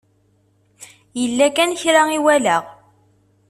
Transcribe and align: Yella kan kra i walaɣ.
Yella 1.19 1.47
kan 1.55 1.71
kra 1.81 2.01
i 2.17 2.19
walaɣ. 2.25 2.63